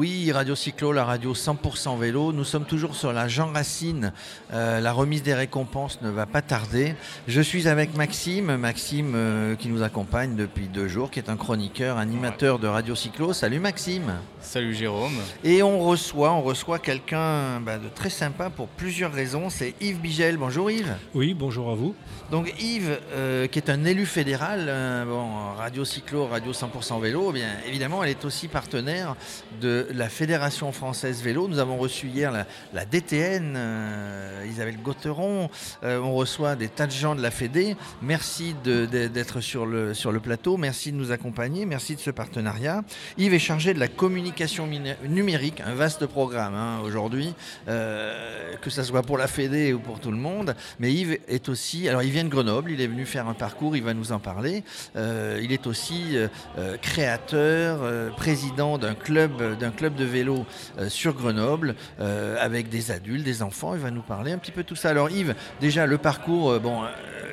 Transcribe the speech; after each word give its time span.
Oui, 0.00 0.32
Radio 0.32 0.54
Cyclo, 0.54 0.92
la 0.92 1.04
radio 1.04 1.34
100% 1.34 1.98
vélo. 1.98 2.32
Nous 2.32 2.44
sommes 2.44 2.64
toujours 2.64 2.96
sur 2.96 3.12
la 3.12 3.28
Jean 3.28 3.52
Racine. 3.52 4.14
Euh, 4.50 4.80
la 4.80 4.92
remise 4.92 5.22
des 5.22 5.34
récompenses 5.34 6.00
ne 6.00 6.08
va 6.08 6.24
pas 6.24 6.40
tarder. 6.40 6.94
Je 7.28 7.42
suis 7.42 7.68
avec 7.68 7.94
Maxime, 7.94 8.56
Maxime 8.56 9.12
euh, 9.14 9.56
qui 9.56 9.68
nous 9.68 9.82
accompagne 9.82 10.36
depuis 10.36 10.68
deux 10.68 10.88
jours, 10.88 11.10
qui 11.10 11.18
est 11.18 11.28
un 11.28 11.36
chroniqueur, 11.36 11.98
animateur 11.98 12.58
de 12.58 12.66
Radio 12.66 12.94
Cyclo. 12.94 13.34
Salut 13.34 13.60
Maxime. 13.60 14.14
Salut 14.40 14.74
Jérôme. 14.74 15.18
Et 15.44 15.62
on 15.62 15.80
reçoit, 15.80 16.32
on 16.32 16.40
reçoit 16.40 16.78
quelqu'un 16.78 17.60
bah, 17.60 17.76
de 17.76 17.90
très 17.94 18.08
sympa 18.08 18.48
pour 18.48 18.68
plusieurs 18.68 19.12
raisons. 19.12 19.50
C'est 19.50 19.74
Yves 19.82 20.00
Bigel. 20.00 20.38
Bonjour 20.38 20.70
Yves. 20.70 20.96
Oui, 21.14 21.34
bonjour 21.34 21.68
à 21.68 21.74
vous. 21.74 21.94
Donc 22.30 22.54
Yves, 22.58 22.98
euh, 23.12 23.48
qui 23.48 23.58
est 23.58 23.68
un 23.68 23.84
élu 23.84 24.06
fédéral, 24.06 24.66
euh, 24.68 25.04
bon, 25.04 25.28
Radio 25.58 25.84
Cyclo, 25.84 26.26
Radio 26.26 26.52
100% 26.52 27.00
Vélo, 27.00 27.26
eh 27.30 27.32
bien 27.34 27.48
évidemment, 27.66 28.02
elle 28.02 28.10
est 28.10 28.24
aussi 28.24 28.48
partenaire 28.48 29.14
de 29.60 29.88
la 29.92 30.08
Fédération 30.08 30.72
française 30.72 31.22
vélo. 31.22 31.48
Nous 31.48 31.58
avons 31.58 31.76
reçu 31.76 32.06
hier 32.06 32.32
la, 32.72 32.84
DTN, 32.84 33.54
euh, 33.56 34.46
Isabelle 34.48 34.80
Gauteron. 34.82 35.50
on 35.82 36.12
reçoit 36.14 36.56
des 36.56 36.68
tas 36.68 36.86
de 36.86 36.92
gens 36.92 37.14
de 37.14 37.22
la 37.22 37.30
Fédé. 37.30 37.76
Merci 38.02 38.54
d'être 38.64 39.40
sur 39.40 39.66
le, 39.66 39.92
plateau. 40.22 40.56
Merci 40.56 40.92
de 40.92 40.96
nous 40.96 41.12
accompagner. 41.12 41.66
Merci 41.66 41.94
de 41.94 42.00
ce 42.00 42.10
partenariat. 42.10 42.82
Yves 43.18 43.34
est 43.34 43.38
chargé 43.38 43.74
de 43.74 43.80
la 43.80 43.88
communication 43.88 44.68
numérique, 45.04 45.60
un 45.60 45.74
vaste 45.74 46.06
programme 46.06 46.54
hein, 46.54 46.80
aujourd'hui, 46.84 47.34
que 47.66 48.70
ce 48.70 48.82
soit 48.82 49.02
pour 49.02 49.18
la 49.18 49.26
Fédé 49.26 49.72
ou 49.72 49.78
pour 49.78 50.00
tout 50.00 50.10
le 50.10 50.16
monde. 50.16 50.54
Mais 50.78 50.92
Yves 50.92 51.18
est 51.28 51.48
aussi, 51.48 51.88
alors 51.88 52.02
il 52.02 52.10
vient 52.10 52.24
de 52.24 52.28
Grenoble, 52.28 52.70
il 52.70 52.80
est 52.80 52.86
venu 52.86 53.06
faire 53.06 53.28
un 53.28 53.34
parcours, 53.34 53.76
il 53.76 53.82
va 53.82 53.94
nous 53.94 54.12
en 54.12 54.18
parler. 54.18 54.64
Euh, 54.96 55.40
il 55.42 55.52
est 55.52 55.66
aussi 55.66 56.16
euh, 56.16 56.28
euh, 56.58 56.76
créateur, 56.76 57.80
président 58.14 58.78
d'un 58.78 58.94
club, 58.94 59.58
d'un 59.58 59.69
club 59.70 59.94
de 59.94 60.04
vélo 60.04 60.46
sur 60.88 61.14
Grenoble, 61.14 61.74
avec 61.98 62.68
des 62.68 62.90
adultes, 62.90 63.24
des 63.24 63.42
enfants. 63.42 63.74
Il 63.74 63.80
va 63.80 63.90
nous 63.90 64.02
parler 64.02 64.32
un 64.32 64.38
petit 64.38 64.52
peu 64.52 64.64
tout 64.64 64.76
ça. 64.76 64.90
Alors 64.90 65.10
Yves, 65.10 65.34
déjà 65.60 65.86
le 65.86 65.98
parcours, 65.98 66.58
bon, 66.60 66.82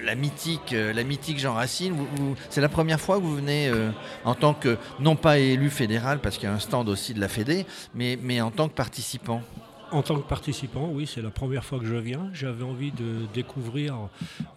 la 0.04 0.16
mythique, 0.16 0.72
la 0.72 1.04
mythique 1.04 1.40
Jean 1.40 1.54
Racine, 1.54 1.96
c'est 2.50 2.62
la 2.62 2.70
première 2.70 3.00
fois 3.00 3.18
que 3.18 3.24
vous 3.24 3.36
venez 3.36 3.72
en 4.26 4.36
tant 4.36 4.54
que, 4.54 4.78
non 5.00 5.16
pas 5.16 5.40
élu 5.40 5.70
fédéral, 5.70 6.20
parce 6.20 6.38
qu'il 6.38 6.48
y 6.48 6.52
a 6.52 6.56
un 6.56 6.60
stand 6.60 6.90
aussi 6.90 7.14
de 7.14 7.20
la 7.20 7.28
Fédé, 7.28 7.66
mais, 7.94 8.42
en 8.42 8.52
tant 8.52 8.68
que 8.68 8.74
participant. 8.74 9.42
En 9.92 10.02
tant 10.02 10.16
que 10.16 10.28
participant, 10.28 10.90
oui, 10.92 11.08
c'est 11.08 11.22
la 11.22 11.30
première 11.30 11.64
fois 11.64 11.80
que 11.80 11.86
je 11.86 11.96
viens. 11.96 12.30
J'avais 12.34 12.64
envie 12.64 12.92
de 12.92 13.26
découvrir 13.34 13.96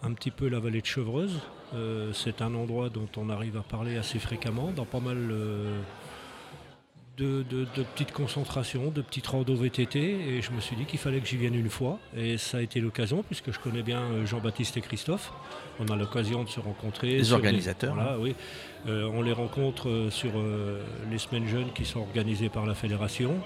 un 0.03 0.11
petit 0.13 0.31
peu 0.31 0.49
la 0.49 0.59
vallée 0.59 0.81
de 0.81 0.85
Chevreuse. 0.85 1.39
Euh, 1.73 2.11
c'est 2.13 2.41
un 2.41 2.53
endroit 2.53 2.89
dont 2.89 3.07
on 3.15 3.29
arrive 3.29 3.55
à 3.55 3.61
parler 3.61 3.97
assez 3.97 4.19
fréquemment, 4.19 4.71
dans 4.75 4.83
pas 4.83 4.99
mal 4.99 5.17
euh, 5.31 5.79
de, 7.17 7.43
petites 7.95 8.11
concentrations, 8.11 8.89
de 8.89 9.01
petites 9.01 9.27
randos 9.27 9.55
VTT. 9.55 9.99
Et 9.99 10.41
je 10.41 10.51
me 10.51 10.59
suis 10.59 10.75
dit 10.75 10.85
qu'il 10.85 10.99
fallait 10.99 11.19
que 11.19 11.27
j'y 11.27 11.37
vienne 11.37 11.55
une 11.55 11.69
fois. 11.69 11.99
Et 12.15 12.37
ça 12.37 12.57
a 12.57 12.61
été 12.61 12.79
l'occasion, 12.79 13.23
puisque 13.23 13.51
je 13.51 13.59
connais 13.59 13.83
bien 13.83 14.01
euh, 14.01 14.25
Jean-Baptiste 14.25 14.77
et 14.77 14.81
Christophe. 14.81 15.31
On 15.79 15.87
a 15.87 15.95
l'occasion 15.95 16.43
de 16.43 16.49
se 16.49 16.59
rencontrer. 16.59 17.17
Les 17.17 17.33
organisateurs. 17.33 17.95
voilà, 17.95 18.17
oui. 18.19 18.35
on 18.87 19.21
les 19.21 19.33
rencontre 19.33 20.07
sur 20.11 20.31
les 21.09 21.17
semaines 21.17 21.47
jeunes 21.47 21.71
qui 21.73 21.85
sont 21.85 21.99
organisées 21.99 22.49
par 22.49 22.65
la 22.65 22.75
fédération. 22.75 23.39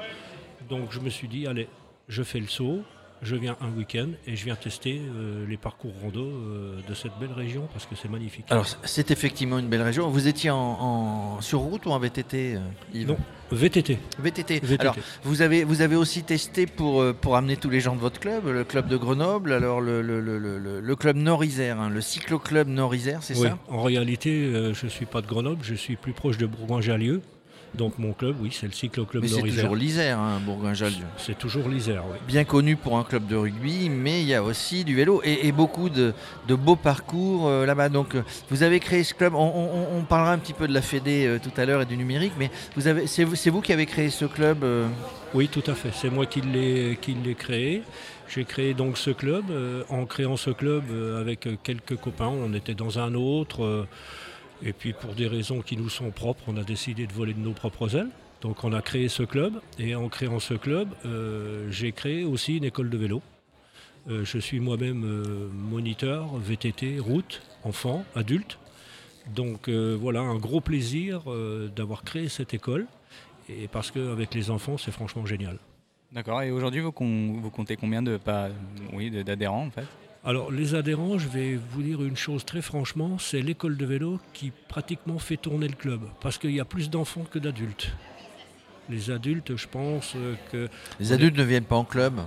Donc 0.69 0.91
je 0.91 0.99
me 0.99 1.09
suis 1.09 1.27
dit, 1.27 1.47
allez, 1.47 1.67
je 2.09 2.23
fais 2.23 2.39
le 2.39 2.47
saut, 2.47 2.81
je 3.21 3.35
viens 3.35 3.55
un 3.61 3.69
week-end 3.77 4.07
et 4.27 4.35
je 4.35 4.45
viens 4.45 4.55
tester 4.55 5.01
euh, 5.01 5.45
les 5.47 5.57
parcours 5.57 5.93
rando 6.01 6.21
euh, 6.21 6.79
de 6.87 6.93
cette 6.93 7.13
belle 7.19 7.31
région 7.31 7.67
parce 7.73 7.85
que 7.85 7.95
c'est 7.95 8.09
magnifique. 8.09 8.45
Alors 8.49 8.65
c'est 8.83 9.11
effectivement 9.11 9.57
une 9.59 9.67
belle 9.67 9.81
région. 9.81 10.09
Vous 10.09 10.27
étiez 10.27 10.51
en, 10.51 11.39
sur 11.41 11.59
route 11.59 11.85
ou 11.85 11.91
en 11.91 11.99
VTT 11.99 12.55
euh, 12.55 13.05
Non, 13.05 13.17
VTT. 13.51 13.97
VTT. 14.19 14.61
Alors 14.79 14.95
vous 15.23 15.41
avez, 15.41 15.63
vous 15.63 15.81
avez 15.81 15.95
aussi 15.95 16.23
testé 16.23 16.65
pour, 16.67 17.03
pour 17.15 17.35
amener 17.35 17.57
tous 17.57 17.69
les 17.69 17.79
gens 17.79 17.95
de 17.95 18.01
votre 18.01 18.19
club, 18.19 18.47
le 18.47 18.63
club 18.63 18.87
de 18.87 18.97
Grenoble, 18.97 19.53
alors 19.53 19.81
le, 19.81 20.01
le, 20.01 20.19
le, 20.19 20.79
le 20.81 20.95
club 20.95 21.15
Nord-Isère, 21.15 21.79
hein, 21.79 21.89
le 21.89 22.01
cyclo-club 22.01 22.67
Nord-Isère, 22.67 23.23
c'est 23.23 23.37
oui. 23.37 23.47
ça? 23.47 23.57
En 23.69 23.81
réalité, 23.81 24.51
je 24.73 24.85
ne 24.85 24.89
suis 24.89 25.05
pas 25.05 25.21
de 25.21 25.27
Grenoble, 25.27 25.63
je 25.63 25.75
suis 25.75 25.95
plus 25.95 26.13
proche 26.13 26.37
de 26.37 26.45
Bourgoin-Jallieu. 26.47 27.21
Donc 27.75 27.99
mon 27.99 28.13
club, 28.13 28.37
oui, 28.41 28.49
c'est 28.51 28.67
le 28.67 28.71
cyclo-club 28.71 29.23
Mais 29.23 29.29
c'est 29.29 29.41
toujours 29.41 29.75
l'Isère, 29.75 30.19
hein, 30.19 30.39
Bourgoin-Jallieu. 30.45 31.05
C'est 31.17 31.37
toujours 31.37 31.67
l'Isère, 31.67 32.03
oui. 32.09 32.17
Bien 32.27 32.43
connu 32.43 32.75
pour 32.75 32.97
un 32.97 33.03
club 33.03 33.27
de 33.27 33.35
rugby, 33.35 33.89
mais 33.89 34.21
il 34.21 34.27
y 34.27 34.33
a 34.33 34.43
aussi 34.43 34.83
du 34.83 34.95
vélo 34.95 35.21
et, 35.23 35.51
beaucoup 35.51 35.89
de, 35.89 36.13
beaux 36.47 36.75
parcours 36.75 37.47
euh, 37.47 37.65
là-bas. 37.65 37.89
Donc 37.89 38.15
euh, 38.15 38.23
vous 38.49 38.63
avez 38.63 38.79
créé 38.79 39.03
ce 39.03 39.13
club, 39.13 39.33
on, 39.35 40.03
parlera 40.07 40.31
un 40.31 40.37
petit 40.37 40.53
peu 40.53 40.67
de 40.67 40.73
la 40.73 40.81
Fédé 40.81 41.25
euh, 41.25 41.39
tout 41.39 41.51
à 41.59 41.65
l'heure 41.65 41.81
et 41.81 41.85
du 41.85 41.97
numérique, 41.97 42.33
mais 42.37 42.49
vous 42.75 42.87
avez, 42.87 43.07
c'est, 43.07 43.23
vous, 43.23 43.61
qui 43.61 43.73
avez 43.73 43.85
créé 43.85 44.09
ce 44.09 44.25
club 44.25 44.65
Oui, 45.33 45.47
tout 45.49 45.63
à 45.67 45.73
fait, 45.73 45.91
c'est 45.93 46.09
moi 46.09 46.25
qui 46.25 46.41
l'ai, 46.41 46.97
qui 47.01 47.13
l'ai 47.13 47.35
créé. 47.35 47.83
J'ai 48.27 48.43
créé 48.43 48.73
donc 48.73 48.97
ce 48.97 49.11
club. 49.11 49.45
en 49.89 50.05
créant 50.05 50.37
ce 50.37 50.49
club 50.49 50.83
avec 51.19 51.47
quelques 51.63 51.95
copains, 51.95 52.29
on 52.29 52.53
était 52.53 52.73
dans 52.73 52.99
un 52.99 53.13
autre. 53.13 53.85
Et 54.65 54.73
puis 54.73 54.93
pour 54.93 55.13
des 55.13 55.27
raisons 55.27 55.61
qui 55.61 55.77
nous 55.77 55.89
sont 55.89 56.09
propres, 56.09 56.43
on 56.47 56.57
a 56.57 56.63
décidé 56.63 57.05
de 57.05 57.13
voler 57.13 57.33
de 57.33 57.39
nos 57.39 57.53
propres 57.53 57.95
ailes. 57.95 58.09
Donc 58.41 58.63
on 58.63 58.73
a 58.73 58.81
créé 58.81 59.07
ce 59.09 59.23
club 59.23 59.61
et 59.77 59.95
en 59.95 60.09
créant 60.09 60.39
ce 60.39 60.55
club, 60.55 60.89
euh, 61.05 61.69
j'ai 61.71 61.91
créé 61.91 62.23
aussi 62.23 62.57
une 62.57 62.63
école 62.63 62.89
de 62.89 62.97
vélo. 62.97 63.21
Euh, 64.09 64.25
je 64.25 64.39
suis 64.39 64.59
moi-même 64.59 65.03
euh, 65.03 65.49
moniteur, 65.53 66.35
VTT, 66.37 66.99
route, 66.99 67.43
enfant, 67.63 68.03
adulte. 68.15 68.57
Donc 69.35 69.69
voilà, 69.69 70.19
un 70.19 70.35
gros 70.35 70.61
plaisir 70.61 71.23
d'avoir 71.75 72.03
créé 72.03 72.29
cette 72.29 72.53
école. 72.53 72.85
Et 73.49 73.67
parce 73.67 73.89
qu'avec 73.89 74.35
les 74.35 74.51
enfants, 74.51 74.77
c'est 74.77 74.91
franchement 74.91 75.25
génial. 75.25 75.57
D'accord. 76.11 76.43
Et 76.43 76.51
aujourd'hui, 76.51 76.81
vous, 76.81 76.93
vous, 76.95 77.49
comptez 77.49 77.75
combien 77.75 78.03
oui, 78.93 79.09
d'adhérents 79.23 79.65
en 79.65 79.71
fait? 79.71 79.87
Alors 80.25 80.51
les 80.51 80.73
adhérents, 80.73 81.19
je 81.19 81.27
vais 81.27 81.55
vous 81.55 81.83
dire 81.83 82.03
une 82.03 82.17
chose 82.17 82.43
très 82.45 82.61
franchement, 82.61 83.17
c'est 83.19 83.41
l'école 83.41 83.77
de 83.77 83.85
vélo 83.85 84.19
qui 84.33 84.51
pratiquement 84.67 85.19
fait 85.19 85.37
tourner 85.37 85.67
le 85.67 85.75
club, 85.75 86.01
parce 86.19 86.37
qu'il 86.37 86.51
y 86.51 86.59
a 86.59 86.65
plus 86.65 86.89
d'enfants 86.89 87.25
que 87.29 87.37
d'adultes. 87.37 87.93
Les 88.89 89.11
adultes, 89.11 89.55
je 89.55 89.67
pense 89.67 90.15
que... 90.51 90.67
Les 90.99 91.11
adultes 91.11 91.37
ne 91.37 91.43
viennent 91.43 91.63
pas 91.63 91.75
en 91.75 91.85
club 91.85 92.21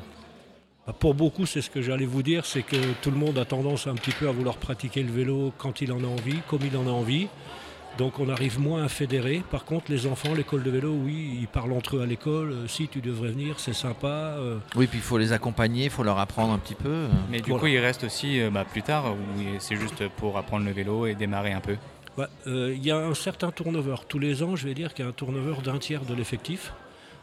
bah, 0.87 0.95
pour 0.99 1.15
beaucoup, 1.15 1.45
c'est 1.45 1.61
ce 1.61 1.69
que 1.69 1.83
j'allais 1.83 2.07
vous 2.07 2.23
dire, 2.23 2.47
c'est 2.47 2.63
que 2.63 2.77
tout 3.03 3.11
le 3.11 3.17
monde 3.17 3.37
a 3.37 3.45
tendance 3.45 3.87
un 3.87 3.95
petit 3.95 4.13
peu 4.13 4.29
à 4.29 4.33
vouloir 4.33 4.57
pratiquer 4.57 5.03
le 5.03 5.13
vélo 5.13 5.53
quand 5.59 5.83
il 5.83 5.93
en 5.93 6.03
a 6.03 6.07
envie, 6.07 6.39
comme 6.49 6.63
il 6.65 6.77
en 6.77 6.87
a 6.87 6.91
envie. 6.91 7.29
Donc 7.99 8.21
on 8.21 8.29
arrive 8.29 8.61
moins 8.61 8.85
à 8.85 8.89
fédérer. 8.89 9.43
Par 9.51 9.65
contre, 9.65 9.91
les 9.91 10.07
enfants, 10.07 10.33
l'école 10.33 10.63
de 10.63 10.71
vélo, 10.71 10.93
oui, 10.93 11.37
ils 11.41 11.49
parlent 11.49 11.73
entre 11.73 11.97
eux 11.97 12.01
à 12.01 12.07
l'école. 12.07 12.53
Euh, 12.53 12.69
si 12.69 12.87
tu 12.87 13.01
devrais 13.01 13.31
venir, 13.31 13.59
c'est 13.59 13.75
sympa. 13.75 14.37
Euh. 14.39 14.59
Oui, 14.77 14.87
puis 14.87 15.01
il 15.01 15.03
faut 15.03 15.19
les 15.19 15.33
accompagner, 15.33 15.85
il 15.87 15.91
faut 15.91 16.05
leur 16.05 16.21
apprendre 16.21 16.53
un 16.53 16.59
petit 16.59 16.77
peu. 16.77 16.89
Euh. 16.89 17.09
Mais 17.29 17.41
du 17.41 17.53
coup, 17.53 17.67
ils 17.67 17.79
restent 17.79 18.05
aussi 18.05 18.41
bah, 18.53 18.65
plus 18.65 18.83
tard, 18.83 19.15
ou 19.15 19.41
c'est 19.59 19.75
juste 19.75 20.07
pour 20.17 20.39
apprendre 20.39 20.65
le 20.65 20.71
vélo 20.71 21.07
et 21.07 21.17
démarrer 21.17 21.53
un 21.53 21.61
peu 21.61 21.77
Il 22.47 22.85
y 22.85 22.93
a 22.93 22.99
un 22.99 23.15
certain 23.15 23.51
turnover. 23.51 23.97
Tous 24.07 24.21
les 24.21 24.45
ans, 24.45 24.55
je 24.55 24.69
vais 24.69 24.75
dire 24.75 24.95
qu'il 24.95 25.05
y 25.05 25.09
a 25.09 25.11
un 25.11 25.15
turnover 25.15 25.61
d'un 25.65 25.79
tiers 25.79 26.05
de 26.05 26.15
l'effectif. 26.15 26.73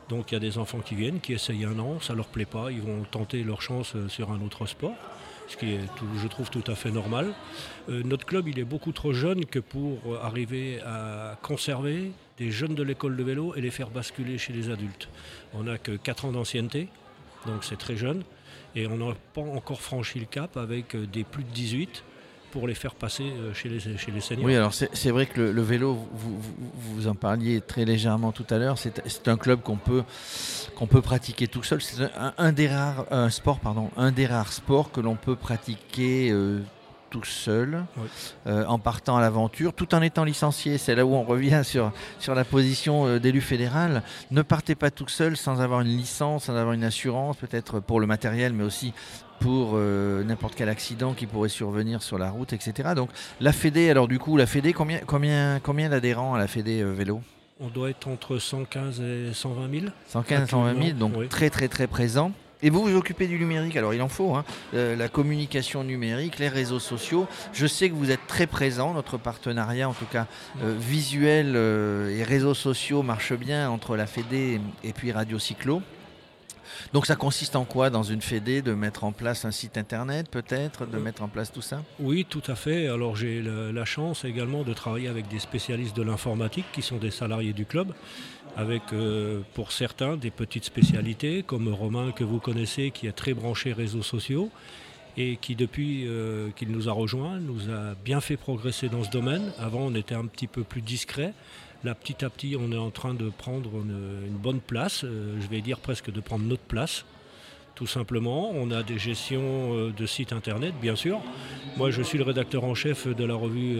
Donc 0.09 0.31
il 0.31 0.35
y 0.35 0.37
a 0.37 0.41
des 0.41 0.57
enfants 0.57 0.79
qui 0.79 0.95
viennent, 0.95 1.21
qui 1.21 1.31
essayent 1.31 1.65
un 1.65 1.79
an, 1.79 1.99
ça 2.01 2.13
leur 2.13 2.27
plaît 2.27 2.45
pas, 2.45 2.69
ils 2.69 2.81
vont 2.81 3.03
tenter 3.09 3.43
leur 3.43 3.61
chance 3.61 3.95
sur 4.07 4.31
un 4.31 4.39
autre 4.41 4.67
sport 4.67 4.93
ce 5.47 5.57
qui 5.57 5.73
est, 5.73 5.79
je 6.21 6.27
trouve, 6.27 6.49
tout 6.49 6.63
à 6.67 6.75
fait 6.75 6.91
normal. 6.91 7.33
Euh, 7.89 8.01
notre 8.03 8.25
club, 8.25 8.47
il 8.47 8.59
est 8.59 8.65
beaucoup 8.65 8.91
trop 8.91 9.13
jeune 9.13 9.45
que 9.45 9.59
pour 9.59 10.17
arriver 10.21 10.81
à 10.81 11.37
conserver 11.41 12.11
des 12.37 12.51
jeunes 12.51 12.75
de 12.75 12.83
l'école 12.83 13.15
de 13.15 13.23
vélo 13.23 13.55
et 13.55 13.61
les 13.61 13.71
faire 13.71 13.89
basculer 13.89 14.37
chez 14.37 14.53
les 14.53 14.69
adultes. 14.69 15.09
On 15.53 15.63
n'a 15.63 15.77
que 15.77 15.91
4 15.91 16.25
ans 16.25 16.31
d'ancienneté, 16.31 16.89
donc 17.45 17.63
c'est 17.63 17.77
très 17.77 17.95
jeune, 17.95 18.23
et 18.75 18.87
on 18.87 18.97
n'a 18.97 19.15
pas 19.33 19.41
encore 19.41 19.81
franchi 19.81 20.19
le 20.19 20.25
cap 20.25 20.57
avec 20.57 20.95
des 20.95 21.23
plus 21.23 21.43
de 21.43 21.49
18 21.49 22.03
pour 22.55 22.69
les 22.69 22.73
faire 22.73 22.95
passer 22.95 23.25
euh, 23.25 23.53
chez 23.53 23.67
les, 23.67 23.81
chez 23.81 24.11
les 24.13 24.21
seniors. 24.21 24.45
Oui, 24.45 24.55
alors 24.55 24.73
c'est 24.73 25.11
vrai 25.11 25.25
que 25.25 25.41
le, 25.41 25.61
vélo, 25.61 25.97
vous, 26.13 26.39
vous, 26.73 27.07
en 27.07 27.13
parliez 27.13 27.59
très 27.59 27.83
légèrement 27.83 28.31
tout 28.31 28.45
à 28.49 28.57
l'heure, 28.57 28.77
c'est 28.77 29.27
un 29.27 29.35
club 29.35 29.59
qu'on 29.61 29.75
peut, 29.75 30.03
qu'on 30.73 30.87
peut 30.87 31.01
pratiquer 31.01 31.49
tout 31.49 31.63
seul. 31.63 31.81
C'est 31.81 32.09
un, 32.37 32.53
des 32.53 32.69
rares 32.69 33.07
un 33.11 33.27
un 33.97 34.11
des 34.13 34.25
rares 34.25 34.53
sports 34.53 34.89
que 34.89 35.01
l'on 35.01 35.15
peut 35.15 35.35
pratiquer 35.35 36.31
euh, 36.31 36.61
tout 37.15 37.23
seul, 37.23 37.85
euh, 38.45 38.65
en 38.65 38.77
partant 38.77 39.15
à 39.15 39.21
l'aventure, 39.21 39.71
tout 39.73 39.95
en 39.95 40.01
étant 40.01 40.25
licencié. 40.25 40.77
C'est 40.77 40.95
là 40.95 41.05
où 41.05 41.13
on 41.13 41.23
revient 41.23 41.61
sur, 41.63 41.93
sur 42.19 42.35
la 42.35 42.43
position 42.43 43.17
d'élu 43.19 43.39
fédéral. 43.39 44.03
Ne 44.31 44.41
partez 44.41 44.75
pas 44.75 44.91
tout 44.91 45.07
seul 45.07 45.37
sans 45.37 45.61
avoir 45.61 45.79
une 45.81 45.95
licence, 45.95 46.45
sans 46.45 46.55
avoir 46.55 46.73
une 46.73 46.83
assurance, 46.83 47.37
peut-être 47.37 47.79
pour 47.79 48.01
le 48.01 48.07
matériel, 48.07 48.51
mais 48.51 48.65
aussi 48.65 48.93
pour 49.39 49.71
euh, 49.75 50.23
n'importe 50.23 50.55
quel 50.55 50.69
accident 50.69 51.13
qui 51.13 51.25
pourrait 51.25 51.49
survenir 51.49 52.01
sur 52.01 52.17
la 52.17 52.29
route, 52.29 52.51
etc. 52.51 52.89
Donc 52.95 53.09
la 53.39 53.53
Fédé, 53.53 53.89
alors 53.89 54.07
du 54.07 54.19
coup, 54.19 54.35
la 54.35 54.45
Fédé, 54.45 54.73
combien, 54.73 54.99
combien, 55.05 55.59
combien 55.61 55.89
d'adhérents 55.89 56.33
à 56.33 56.37
la 56.37 56.47
Fédé 56.47 56.81
euh, 56.81 56.91
vélo? 56.91 57.21
On 57.61 57.69
doit 57.69 57.89
être 57.91 58.09
entre 58.09 58.37
115 58.37 58.99
et 58.99 59.33
120 59.33 59.79
000. 59.79 59.85
115 60.07 60.43
et 60.43 60.51
120 60.51 60.83
000, 60.83 60.97
donc 60.97 61.29
très 61.29 61.49
très 61.49 61.69
très 61.69 61.87
présent. 61.87 62.33
Et 62.61 62.69
vous 62.69 62.83
vous 62.83 62.95
occupez 62.95 63.27
du 63.27 63.37
numérique, 63.37 63.75
alors 63.75 63.93
il 63.93 64.01
en 64.01 64.07
faut, 64.07 64.33
hein. 64.35 64.45
Euh, 64.73 64.95
la 64.95 65.09
communication 65.09 65.83
numérique, 65.83 66.39
les 66.39 66.47
réseaux 66.47 66.79
sociaux. 66.79 67.27
Je 67.53 67.67
sais 67.67 67.89
que 67.89 67.95
vous 67.95 68.11
êtes 68.11 68.25
très 68.27 68.47
présent, 68.47 68.93
notre 68.93 69.17
partenariat 69.17 69.89
en 69.89 69.93
tout 69.93 70.05
cas 70.05 70.27
euh, 70.63 70.73
visuel 70.77 71.53
euh, 71.55 72.17
et 72.17 72.23
réseaux 72.23 72.53
sociaux 72.53 73.03
marche 73.03 73.33
bien 73.33 73.69
entre 73.69 73.95
la 73.95 74.07
Fédé 74.07 74.61
et 74.83 74.93
puis 74.93 75.11
Radio 75.11 75.37
Cyclo. 75.37 75.81
Donc 76.93 77.05
ça 77.05 77.15
consiste 77.15 77.55
en 77.55 77.63
quoi 77.63 77.89
dans 77.89 78.03
une 78.03 78.21
Fédé 78.21 78.61
de 78.61 78.73
mettre 78.73 79.03
en 79.03 79.11
place 79.11 79.45
un 79.45 79.51
site 79.51 79.77
internet 79.77 80.29
peut-être, 80.29 80.85
de 80.85 80.97
mettre 80.97 81.23
en 81.23 81.27
place 81.27 81.51
tout 81.51 81.61
ça? 81.61 81.83
Oui, 81.99 82.25
tout 82.27 82.43
à 82.47 82.55
fait. 82.55 82.87
Alors 82.87 83.15
j'ai 83.15 83.41
la, 83.41 83.71
la 83.71 83.85
chance 83.85 84.25
également 84.25 84.63
de 84.63 84.73
travailler 84.73 85.07
avec 85.07 85.27
des 85.27 85.39
spécialistes 85.39 85.95
de 85.95 86.03
l'informatique 86.03 86.65
qui 86.73 86.81
sont 86.81 86.97
des 86.97 87.11
salariés 87.11 87.53
du 87.53 87.65
club 87.65 87.93
avec 88.55 88.93
euh, 88.93 89.41
pour 89.53 89.71
certains 89.71 90.15
des 90.15 90.31
petites 90.31 90.65
spécialités, 90.65 91.43
comme 91.43 91.67
Romain 91.67 92.11
que 92.11 92.23
vous 92.23 92.39
connaissez, 92.39 92.91
qui 92.91 93.07
est 93.07 93.11
très 93.11 93.33
branché 93.33 93.73
réseaux 93.73 94.03
sociaux 94.03 94.49
et 95.17 95.37
qui 95.37 95.55
depuis 95.55 96.05
euh, 96.07 96.49
qu'il 96.55 96.71
nous 96.71 96.89
a 96.89 96.91
rejoints 96.91 97.39
nous 97.39 97.69
a 97.69 97.95
bien 98.03 98.21
fait 98.21 98.37
progresser 98.37 98.89
dans 98.89 99.03
ce 99.03 99.09
domaine. 99.09 99.51
Avant 99.59 99.81
on 99.81 99.95
était 99.95 100.15
un 100.15 100.25
petit 100.25 100.47
peu 100.47 100.63
plus 100.63 100.81
discret. 100.81 101.33
Là 101.83 101.95
petit 101.95 102.23
à 102.23 102.29
petit 102.29 102.55
on 102.59 102.71
est 102.71 102.77
en 102.77 102.91
train 102.91 103.13
de 103.13 103.29
prendre 103.29 103.69
une, 103.75 104.37
bonne 104.37 104.61
place, 104.61 105.03
euh, 105.03 105.35
je 105.41 105.47
vais 105.47 105.61
dire 105.61 105.79
presque 105.79 106.11
de 106.11 106.21
prendre 106.21 106.45
notre 106.45 106.63
place. 106.63 107.05
Tout 107.75 107.87
simplement, 107.87 108.51
on 108.51 108.71
a 108.71 108.83
des 108.83 108.97
gestions 108.97 109.89
de 109.91 110.05
sites 110.05 110.31
internet, 110.31 110.73
bien 110.81 110.95
sûr. 110.95 111.19
Moi, 111.75 111.91
je 111.91 112.01
suis 112.01 112.17
le 112.17 112.23
rédacteur 112.23 112.63
en 112.63 112.73
chef 112.73 113.05
de 113.05 113.25
la 113.25 113.35
revue 113.35 113.77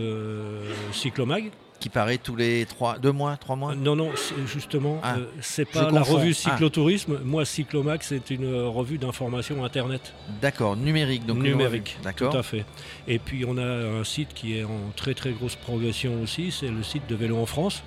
Cyclomag, 0.91 1.49
Qui 1.79 1.89
paraît 1.89 2.17
tous 2.17 2.35
les 2.35 2.65
trois, 2.65 2.97
deux 2.97 3.11
mois, 3.11 3.37
trois 3.37 3.55
mois? 3.55 3.75
Non, 3.75 3.95
non, 3.95 4.09
justement, 4.47 4.99
Ah, 5.03 5.17
euh, 5.17 5.25
c'est 5.41 5.65
pas 5.65 5.91
la 5.91 6.01
revue 6.01 6.31
Ah. 6.31 6.49
Cyclotourisme. 6.51 7.19
Moi, 7.23 7.45
Cyclomac, 7.45 8.03
c'est 8.03 8.29
une 8.31 8.45
euh, 8.45 8.67
revue 8.67 8.97
d'information 8.97 9.63
Internet 9.63 10.13
D'accord, 10.41 10.75
numérique. 10.77 11.25
Donc 11.25 11.37
numérique. 11.39 11.97
D'accord. 12.03 12.31
Tout 12.31 12.37
à 12.37 12.43
fait. 12.43 12.65
Et 13.07 13.19
puis, 13.19 13.45
on 13.45 13.57
a 13.57 13.63
un 13.63 14.03
site 14.03 14.33
qui 14.33 14.57
est 14.57 14.63
en 14.63 14.91
très 14.95 15.13
très 15.13 15.31
grosse 15.31 15.55
progression 15.55 16.21
aussi. 16.23 16.51
C'est 16.51 16.69
le 16.69 16.81
site 16.81 17.07
de 17.07 17.15
Vélo 17.15 17.37
en 17.37 17.45
France, 17.45 17.83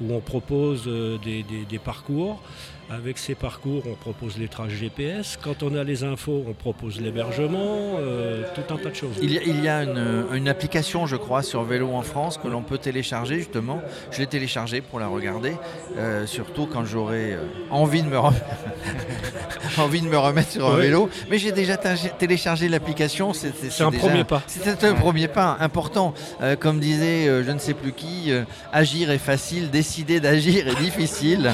où 0.00 0.14
on 0.14 0.20
propose 0.20 0.84
euh, 0.86 1.18
des, 1.18 1.78
parcours. 1.78 2.42
Avec 2.88 3.18
ces 3.18 3.34
parcours, 3.34 3.82
on 3.86 3.94
propose 3.94 4.38
les 4.38 4.46
traces 4.46 4.70
GPS. 4.70 5.36
Quand 5.42 5.64
on 5.64 5.74
a 5.74 5.82
les 5.82 6.04
infos, 6.04 6.44
on 6.48 6.52
propose 6.52 7.00
l'hébergement, 7.00 7.96
euh, 7.98 8.44
tout 8.54 8.72
un 8.72 8.76
tas 8.76 8.90
de 8.90 8.94
choses. 8.94 9.16
Il 9.20 9.32
y 9.32 9.68
a, 9.68 9.82
une, 9.82 10.48
application, 10.48 11.04
je 11.06 11.16
crois, 11.16 11.42
sur 11.42 11.64
Vélo 11.64 11.92
en 11.94 12.02
France 12.02 12.38
que 12.38 12.46
l'on 12.46 12.62
peut 12.62 12.78
télécharger 12.78 13.38
justement. 13.38 13.80
Je 14.12 14.20
l'ai 14.20 14.28
téléchargée 14.28 14.82
pour 14.82 15.00
la 15.00 15.08
regarder, 15.08 15.54
euh, 15.96 16.26
surtout 16.26 16.66
quand 16.66 16.84
j'aurai 16.84 17.36
envie, 17.70 18.02
de 18.02 18.08
me 18.08 18.16
envie 19.80 20.00
de 20.00 20.08
me 20.08 20.18
remettre 20.18 20.50
sur 20.50 20.66
un 20.68 20.76
vélo. 20.76 21.08
Mais 21.30 21.38
j'ai 21.38 21.52
déjà 21.52 21.76
téléchargé 21.76 22.68
l'application. 22.68 23.32
C'est 23.32 23.48
un 23.82 23.90
déjà- 23.90 24.00
premier 24.04 24.24
pas. 24.24 24.42
C'était 24.46 24.86
un 24.86 24.94
premier 24.94 25.28
pas 25.28 25.56
important. 25.60 26.14
Euh, 26.42 26.56
comme 26.56 26.80
disait 26.80 27.28
euh, 27.28 27.44
je 27.44 27.50
ne 27.50 27.58
sais 27.58 27.74
plus 27.74 27.92
qui, 27.92 28.30
euh, 28.32 28.42
agir 28.72 29.10
est 29.10 29.18
facile, 29.18 29.70
décider 29.70 30.20
d'agir 30.20 30.68
est 30.68 30.80
difficile. 30.80 31.52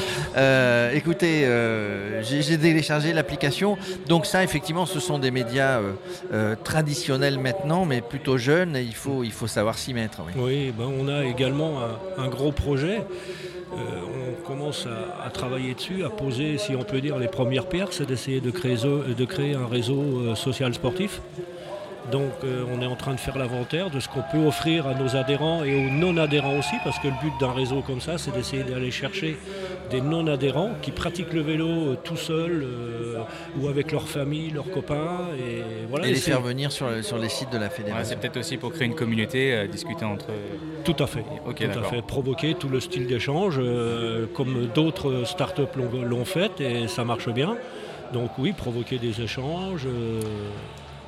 Écoutez, 0.95 1.47
j'ai 2.23 2.59
téléchargé 2.59 3.13
l'application. 3.13 3.77
Donc 4.09 4.27
ça, 4.27 4.43
effectivement, 4.45 4.87
ce 4.87 5.01
sont 5.01 5.19
des 5.19 5.31
médias 5.31 5.81
traditionnels 6.65 7.39
maintenant, 7.39 7.85
mais 7.85 8.01
plutôt 8.01 8.39
jeunes. 8.39 8.77
Et 8.77 8.83
il 8.83 8.95
faut, 8.95 9.25
il 9.25 9.33
faut 9.33 9.47
savoir 9.47 9.79
s'y 9.79 9.95
mettre. 9.95 10.21
oui. 10.27 10.33
Oui, 10.43 10.73
ben 10.77 10.85
on 11.01 11.09
a 11.09 11.25
également 11.25 11.81
un, 12.19 12.23
un 12.25 12.29
gros 12.29 12.53
projet. 12.53 13.03
Euh, 13.73 13.79
on 14.39 14.47
commence 14.47 14.87
à, 15.25 15.31
travailler 15.31 15.75
dessus, 15.75 16.05
à 16.05 16.11
poser, 16.11 16.59
si 16.59 16.75
on 16.77 16.83
peut 16.85 17.01
dire, 17.01 17.19
les 17.19 17.29
premières 17.29 17.67
pierres, 17.67 17.89
c'est 17.93 18.07
d'essayer 18.07 18.41
de 18.41 18.51
créer, 18.51 18.77
zo- 18.77 19.03
de 19.03 19.25
créer 19.25 19.55
un 19.55 19.67
réseau 19.67 20.03
euh, 20.03 20.35
social 20.35 20.75
sportif. 20.75 21.21
Donc 22.11 22.33
euh, 22.43 22.65
on 22.75 22.83
est 22.83 22.87
en 22.87 22.97
train 22.97 23.15
de 23.15 23.21
faire 23.21 23.39
l'inventaire 23.39 23.89
de 23.89 24.01
ce 24.01 24.09
qu'on 24.09 24.23
peut 24.33 24.45
offrir 24.45 24.89
à 24.89 24.95
nos 24.95 25.15
adhérents 25.17 25.63
et 25.63 25.87
aux 25.87 25.89
non-adhérents 25.91 26.59
aussi, 26.59 26.75
parce 26.83 26.99
que 26.99 27.07
le 27.07 27.15
but 27.23 27.33
d'un 27.41 27.53
réseau 27.53 27.81
comme 27.81 28.01
ça, 28.01 28.19
c'est 28.19 28.33
d'essayer 28.33 28.65
d'aller 28.65 28.91
chercher 28.91 29.37
des 29.91 30.01
non-adhérents 30.01 30.71
qui 30.83 30.91
pratiquent 30.91 31.33
le 31.33 31.43
vélo 31.43 31.69
euh, 31.69 31.97
tout 32.03 32.17
seuls 32.17 32.65
euh, 32.65 33.19
ou 33.57 33.69
avec 33.69 33.93
leur 33.93 34.09
famille, 34.09 34.51
leurs 34.51 34.69
copains. 34.71 35.29
Et, 35.39 35.63
voilà, 35.89 36.07
Et 36.09 36.11
les 36.11 36.17
faire 36.17 36.41
venir 36.41 36.73
sur, 36.73 36.89
le- 36.91 37.03
sur 37.03 37.19
les 37.19 37.29
sites 37.29 37.51
de 37.53 37.57
la 37.59 37.67
Ouais, 37.67 37.71
fédération. 37.71 38.05
c'est 38.09 38.19
peut-être 38.21 38.39
aussi 38.39 38.57
pour 38.57 38.73
créer 38.73 38.87
une 38.87 38.95
communauté, 38.97 39.53
euh, 39.55 39.67
discuter 39.69 40.05
entre. 40.05 40.27
Tout 40.85 40.97
à 40.99 41.07
fait. 41.07 41.25
Ok, 41.47 41.57
tout 41.73 41.79
à 41.79 41.83
fait. 41.85 42.03
Provoquer 42.03 42.55
tout 42.55 42.69
le 42.69 42.81
style 42.81 43.07
d'échange, 43.07 43.57
euh, 43.59 44.27
comme 44.35 44.67
d'autres 44.75 45.25
startups 45.25 45.63
l'ont 45.77 46.03
l'ont 46.03 46.25
fait, 46.25 46.61
et 46.61 46.89
ça 46.89 47.05
marche 47.05 47.29
bien. 47.29 47.57
Donc 48.13 48.31
oui, 48.39 48.53
provoquer 48.53 48.99
des 48.99 49.21
échanges. 49.23 49.87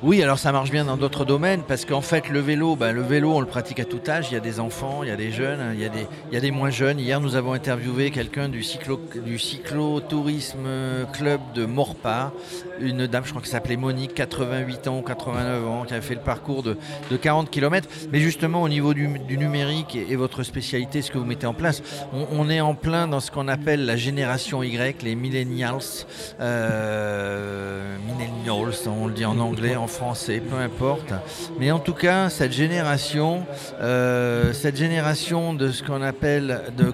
Oui, 0.03 0.21
alors 0.21 0.37
ça 0.37 0.51
marche 0.51 0.71
bien 0.71 0.83
dans 0.83 0.97
d'autres 0.97 1.23
domaines 1.23 1.63
parce 1.65 1.85
qu'en 1.85 2.01
fait 2.01 2.27
le 2.29 2.41
vélo, 2.41 2.75
bah, 2.75 2.91
le 2.91 3.01
vélo 3.01 3.31
on 3.31 3.39
le 3.39 3.45
pratique 3.47 3.79
à 3.79 3.85
tout 3.85 4.01
âge. 4.09 4.27
Il 4.29 4.33
y 4.33 4.37
a 4.37 4.41
des 4.41 4.59
enfants, 4.59 5.03
il 5.03 5.09
y 5.09 5.11
a 5.11 5.15
des 5.15 5.31
jeunes, 5.31 5.73
il 5.73 5.79
y 5.79 6.37
a 6.37 6.39
des, 6.41 6.51
moins 6.51 6.69
jeunes. 6.69 6.99
Hier 6.99 7.21
nous 7.21 7.37
avons 7.37 7.53
interviewé 7.53 8.11
quelqu'un 8.11 8.49
du 8.49 8.61
cyclo 8.61 8.99
du 9.25 9.39
cyclotourisme 9.39 10.67
club 11.13 11.39
de 11.53 11.65
Morpa, 11.65 12.33
une 12.81 13.07
dame 13.07 13.23
je 13.23 13.29
crois 13.29 13.41
qui 13.41 13.49
s'appelait 13.49 13.77
Monique, 13.77 14.13
88 14.13 14.87
ans, 14.89 15.01
89 15.01 15.67
ans, 15.67 15.85
qui 15.87 15.93
a 15.93 16.01
fait 16.01 16.15
le 16.15 16.21
parcours 16.21 16.61
de, 16.61 16.77
de 17.09 17.15
40 17.15 17.49
km. 17.49 17.87
Mais 18.11 18.19
justement 18.19 18.63
au 18.63 18.69
niveau 18.69 18.93
du, 18.93 19.07
numérique 19.07 19.95
et, 19.95 20.15
votre 20.17 20.43
spécialité, 20.43 21.01
ce 21.01 21.09
que 21.09 21.17
vous 21.17 21.25
mettez 21.25 21.47
en 21.47 21.53
place, 21.53 21.81
on, 22.13 22.27
on 22.33 22.49
est 22.49 22.59
en 22.59 22.75
plein 22.75 23.07
dans 23.07 23.21
ce 23.21 23.31
qu'on 23.31 23.47
appelle 23.47 23.85
la 23.85 23.95
génération 23.95 24.61
Y, 24.61 25.03
les 25.03 25.15
millennials, 25.15 26.05
euh, 26.41 27.95
millennials, 28.05 28.73
on 28.87 29.07
le 29.07 29.13
dit 29.13 29.25
en 29.25 29.39
anglais, 29.39 29.77
français, 29.87 30.41
peu 30.41 30.57
importe. 30.57 31.13
Mais 31.59 31.71
en 31.71 31.79
tout 31.79 31.93
cas, 31.93 32.29
cette 32.29 32.51
génération, 32.51 33.45
euh, 33.81 34.53
cette 34.53 34.77
génération 34.77 35.53
de 35.53 35.71
ce 35.71 35.83
qu'on 35.83 36.01
appelle, 36.01 36.61
de, 36.77 36.91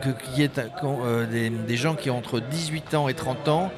euh, 0.84 1.50
des, 1.68 1.78
gens 1.78 1.96
qui 1.96 2.10
ont 2.10 2.18
entre 2.18 2.40
18 2.40 2.94
ans 2.94 3.08
et 3.08 3.14
30 3.14 3.48
ans, 3.48 3.72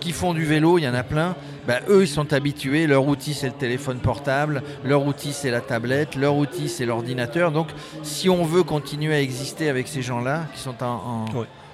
qui 0.00 0.12
font 0.12 0.32
du 0.32 0.44
vélo, 0.44 0.78
il 0.78 0.82
y 0.82 0.88
en 0.88 0.94
a 0.94 1.02
plein. 1.02 1.34
Bah, 1.66 1.80
eux, 1.88 2.02
ils 2.02 2.08
sont 2.08 2.32
habitués. 2.32 2.86
Leur 2.86 3.06
outil, 3.06 3.34
c'est 3.34 3.48
le 3.48 3.52
téléphone 3.52 3.98
portable. 3.98 4.62
Leur 4.84 5.06
outil, 5.06 5.32
c'est 5.32 5.50
la 5.50 5.60
tablette. 5.60 6.14
Leur 6.14 6.36
outil, 6.36 6.68
c'est 6.68 6.86
l'ordinateur. 6.86 7.52
Donc, 7.52 7.68
si 8.02 8.28
on 8.28 8.44
veut 8.44 8.62
continuer 8.62 9.14
à 9.14 9.20
exister 9.20 9.68
avec 9.68 9.88
ces 9.88 10.02
gens-là, 10.02 10.46
qui 10.54 10.60
sont 10.60 10.82
en. 10.82 11.26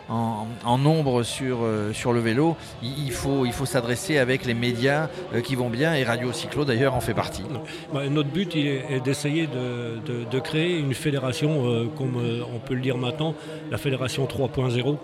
En- 0.08 0.78
nombre 0.78 1.22
sur, 1.22 1.58
euh, 1.62 1.92
le 2.12 2.20
vélo, 2.20 2.56
il, 2.82 3.10
faut, 3.12 3.46
s'adresser 3.66 4.18
avec 4.18 4.44
les 4.44 4.54
médias 4.54 5.08
euh, 5.32 5.40
qui 5.40 5.54
vont 5.54 5.70
bien. 5.70 5.94
Et 5.94 6.04
Radio 6.04 6.32
Cyclo, 6.32 6.64
d'ailleurs, 6.64 6.94
en 6.94 7.00
fait 7.00 7.14
partie. 7.14 7.42
bah, 7.92 8.08
notre 8.08 8.28
but 8.28 8.54
est, 8.56 9.00
d'essayer 9.02 9.46
de, 9.46 9.98
de- 10.30 10.40
créer 10.40 10.78
une 10.78 10.94
fédération, 10.94 11.66
euh, 11.66 11.86
comme 11.96 12.16
on 12.54 12.58
peut 12.58 12.74
le 12.74 12.80
dire 12.80 12.98
maintenant, 12.98 13.34
la 13.70 13.78
fédération 13.78 14.26
3.0. 14.26 14.98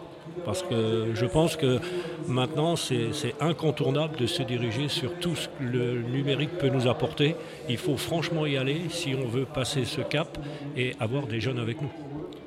Parce 0.45 0.63
que 0.63 1.09
je 1.15 1.27
pense 1.27 1.57
que 1.57 1.81
maintenant 2.29 2.77
c'est 2.77 3.11
incontournable 3.41 4.17
de 4.17 4.27
se 4.27 4.43
diriger 4.43 4.89
sur 4.89 5.13
tout 5.19 5.35
ce 5.35 5.49
que 5.49 5.63
le 5.65 6.03
numérique 6.03 6.57
peut 6.59 6.69
nous 6.69 6.87
apporter. 6.89 7.35
Il 7.69 7.77
faut 7.79 7.97
franchement 7.97 8.47
y 8.47 8.57
aller 8.57 8.83
si 8.91 9.15
on 9.15 9.29
veut 9.29 9.45
passer 9.45 9.85
ce 9.85 10.01
cap 10.01 10.39
et 10.77 10.95
avoir 11.01 11.27
des 11.27 11.41
jeunes 11.41 11.59
avec 11.59 11.83
nous. 11.83 11.91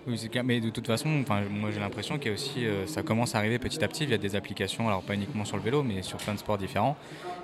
Oui, 0.08 0.18
c'est 0.18 0.30
clair. 0.30 0.44
Mais 0.44 0.60
de 0.60 0.70
toute 0.70 0.88
façon, 0.88 1.10
enfin, 1.22 1.42
moi 1.50 1.72
j'ai 1.72 1.80
l'impression 1.80 2.18
qu'il 2.18 2.28
y 2.28 2.30
a 2.32 2.34
aussi, 2.34 2.66
euh, 2.66 2.86
ça 2.88 3.04
commence 3.04 3.36
à 3.36 3.38
arriver 3.40 3.60
petit 3.60 3.84
à 3.84 3.88
petit 3.88 4.06
via 4.06 4.18
des 4.18 4.36
applications, 4.36 4.88
alors 4.88 5.02
pas 5.02 5.14
uniquement 5.14 5.46
sur 5.46 5.58
le 5.58 5.64
vélo, 5.64 5.84
mais 5.84 6.02
sur 6.02 6.18
plein 6.18 6.34
de 6.34 6.40
sports 6.40 6.58
différents. 6.58 6.98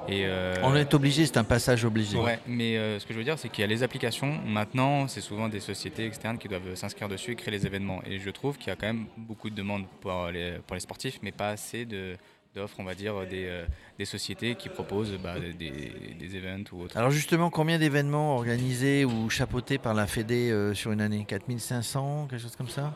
Et, 0.08 0.26
euh, 0.26 0.56
On 0.64 0.76
est 0.76 0.94
obligé, 0.94 1.26
c'est 1.26 1.38
un 1.38 1.44
passage 1.44 1.86
obligé. 1.86 2.18
Ouais, 2.18 2.40
mais 2.48 2.78
euh, 2.78 3.00
ce 3.00 3.06
que 3.06 3.14
je 3.14 3.20
veux 3.20 3.24
dire, 3.24 3.38
c'est 3.38 3.50
qu'il 3.50 3.62
y 3.62 3.64
a 3.64 3.68
les 3.68 3.84
applications. 3.84 4.40
Maintenant, 4.46 5.08
c'est 5.08 5.22
souvent 5.22 5.50
des 5.50 5.60
sociétés 5.60 6.06
externes 6.06 6.38
qui 6.38 6.48
doivent 6.48 6.76
s'inscrire 6.76 7.08
dessus 7.08 7.32
et 7.32 7.36
créer 7.36 7.52
les 7.52 7.66
événements. 7.66 8.02
Et 8.06 8.20
je 8.20 8.30
trouve 8.30 8.58
qu'il 8.58 8.68
y 8.68 8.72
a 8.72 8.76
quand 8.76 8.88
même 8.88 9.06
beaucoup 9.18 9.50
de 9.50 9.56
demandes 9.56 9.86
pour 10.02 10.28
les, 10.28 10.54
pour 10.66 10.76
les 10.76 10.82
sportifs, 10.82 11.20
mais 11.22 11.32
pas 11.32 11.50
assez 11.50 11.86
de 11.86 12.16
d'offres, 12.56 12.76
on 12.80 12.84
va 12.84 12.96
dire, 12.96 13.28
des, 13.28 13.46
euh, 13.46 13.66
des 13.98 14.06
sociétés 14.06 14.56
qui 14.56 14.70
proposent 14.70 15.18
bah, 15.22 15.36
des, 15.40 15.72
des 16.20 16.36
events 16.36 16.64
ou 16.72 16.82
autres. 16.84 16.98
Alors 16.98 17.12
justement, 17.12 17.50
combien 17.50 17.78
d'événements 17.80 18.36
organisés 18.36 19.06
ou 19.06 19.30
chapeautés 19.30 19.78
par 19.78 19.94
la 19.94 20.08
Fédé 20.08 20.50
euh, 20.52 20.74
sur 20.74 20.92
une 20.92 21.02
année? 21.02 21.26
4500, 21.28 22.28
quelque 22.30 22.42
chose 22.42 22.56
comme 22.56 22.70
ça? 22.70 22.94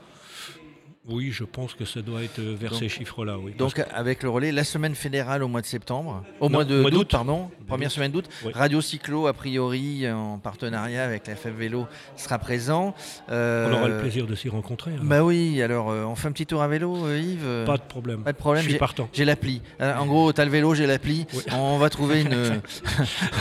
Oui, 1.07 1.31
je 1.31 1.43
pense 1.43 1.74
que 1.74 1.86
ça 1.86 2.01
doit 2.01 2.24
être 2.24 2.39
vers 2.39 2.72
Donc- 2.72 2.79
ces 2.79 2.89
chiffres-là, 2.89 3.38
oui. 3.38 3.53
Donc 3.57 3.83
avec 3.93 4.24
le 4.24 4.29
relais, 4.29 4.51
la 4.51 4.63
semaine 4.63 4.95
fédérale 4.95 5.43
au 5.43 5.48
mois 5.48 5.62
de 5.62 5.65
septembre, 5.65 6.24
au 6.39 6.45
Non, 6.45 6.51
mois 6.51 6.65
de 6.65 6.89
d'août, 6.89 7.10
pardon, 7.12 7.50
première 7.67 7.91
semaine 7.91 8.12
d'août. 8.12 8.25
Radio 8.53 8.79
Cyclo, 8.81 9.27
a 9.27 9.33
priori, 9.33 10.10
en 10.10 10.38
partenariat 10.38 11.03
avec 11.03 11.27
la 11.27 11.36
FF 11.36 11.48
Vélo, 11.57 11.88
sera 12.15 12.39
présent. 12.39 12.95
on 13.27 13.72
aura 13.72 13.88
le 13.88 14.00
plaisir 14.00 14.27
de 14.27 14.36
s'y 14.36 14.50
rencontrer. 14.50 14.91
Bah 15.01 15.24
oui, 15.24 15.62
alors 15.62 15.88
on 15.88 16.15
fait 16.15 16.27
un 16.29 16.31
petit 16.31 16.45
tour 16.45 16.62
à 16.62 16.67
vélo, 16.67 17.10
Yves? 17.13 17.65
Pas 17.65 17.77
de 17.77 17.83
problème. 17.83 18.24
Pas 18.24 18.31
de 18.31 18.38
problème. 18.38 18.63
Je 18.63 18.69
suis 18.69 18.77
partant. 18.77 19.10
J'ai 19.13 19.25
l'appli. 19.25 19.62
en 19.79 20.05
gros, 20.05 20.31
tu 20.31 20.39
as 20.41 20.45
le 20.45 20.51
vélo, 20.51 20.74
j'ai 20.74 20.88
l'appli. 20.88 21.25
On 21.51 21.77
va 21.77 21.89
trouver 21.89 22.22
une. 22.22 22.33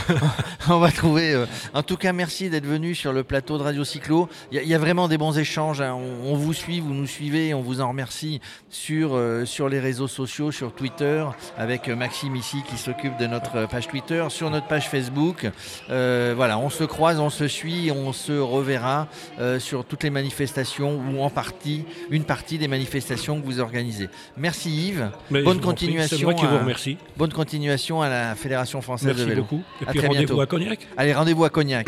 on 0.69 0.79
va 0.79 0.91
trouver. 0.91 1.43
En 1.73 1.83
tout 1.83 1.97
cas, 1.97 2.13
merci 2.13 2.49
d'être 2.49 2.65
venu 2.65 2.95
sur 2.95 3.13
le 3.13 3.23
plateau 3.23 3.57
de 3.57 3.63
Radio 3.63 3.83
Cyclo. 3.83 4.29
Il 4.51 4.63
y, 4.63 4.73
a 4.73 4.77
vraiment 4.77 5.07
des 5.07 5.17
bons 5.17 5.37
échanges. 5.37 5.81
Hein. 5.81 5.97
On, 6.23 6.35
vous 6.35 6.53
suit, 6.53 6.79
vous 6.79 6.93
nous 6.93 7.07
suivez, 7.07 7.52
on 7.53 7.61
vous 7.61 7.81
en 7.81 7.89
remercie 7.89 8.41
sur, 8.69 9.19
sur 9.45 9.69
les 9.69 9.79
réseaux 9.79 10.07
sociaux, 10.07 10.51
sur 10.51 10.73
Twitter, 10.73 11.25
avec 11.57 11.87
Maxime 11.89 12.35
ici 12.35 12.57
qui 12.69 12.77
s'occupe 12.77 13.17
de 13.17 13.27
notre 13.27 13.67
page 13.67 13.87
Twitter, 13.87 14.25
sur 14.29 14.49
notre 14.49 14.67
page 14.67 14.89
Facebook. 14.89 15.49
Euh, 15.89 16.33
voilà, 16.35 16.57
on 16.57 16.69
se 16.69 16.83
croise, 16.83 17.19
on 17.19 17.29
se 17.29 17.47
suit, 17.47 17.91
on 17.91 18.13
se 18.13 18.33
reverra 18.33 19.07
euh, 19.39 19.59
sur 19.59 19.85
toutes 19.85 20.03
les 20.03 20.09
manifestations 20.09 21.01
ou 21.09 21.21
en 21.21 21.29
partie, 21.29 21.85
une 22.09 22.23
partie 22.23 22.57
des 22.57 22.67
manifestations 22.67 23.39
que 23.39 23.45
vous 23.45 23.59
organisez. 23.59 24.09
Merci 24.37 24.89
Yves. 24.89 25.11
bonne 25.29 25.61
continuation. 25.61 26.17
Moi 26.23 26.33
qui 26.33 26.45
vous 26.45 26.57
remercie. 26.57 26.97
Bonne 27.17 27.33
continuation 27.33 28.01
à 28.01 28.09
la 28.09 28.35
Fédération 28.35 28.81
française 28.81 29.15
de 29.15 29.23
vélo. 29.23 29.45
Merci 29.49 29.55
beaucoup. 29.55 29.63
Et 29.81 29.85
puis 29.85 30.07
rendez-vous 30.07 30.41
à 30.41 30.47
Cognac. 30.47 30.87
Allez, 30.97 31.13
rendez-vous 31.13 31.45
à 31.45 31.49
Cognac. 31.49 31.87